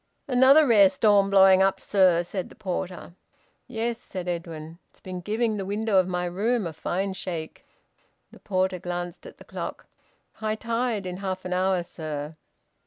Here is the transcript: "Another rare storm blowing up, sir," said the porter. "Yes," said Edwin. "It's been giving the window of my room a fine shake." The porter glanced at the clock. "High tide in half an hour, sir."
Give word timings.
"Another 0.27 0.65
rare 0.65 0.89
storm 0.89 1.29
blowing 1.29 1.61
up, 1.61 1.79
sir," 1.79 2.23
said 2.23 2.49
the 2.49 2.55
porter. 2.55 3.13
"Yes," 3.67 3.99
said 4.01 4.27
Edwin. 4.27 4.79
"It's 4.89 4.99
been 4.99 5.21
giving 5.21 5.57
the 5.57 5.63
window 5.65 5.97
of 5.99 6.07
my 6.07 6.25
room 6.25 6.65
a 6.65 6.73
fine 6.73 7.13
shake." 7.13 7.63
The 8.31 8.39
porter 8.39 8.79
glanced 8.79 9.27
at 9.27 9.37
the 9.37 9.45
clock. 9.45 9.85
"High 10.33 10.55
tide 10.55 11.05
in 11.05 11.17
half 11.17 11.45
an 11.45 11.53
hour, 11.53 11.83
sir." 11.83 12.35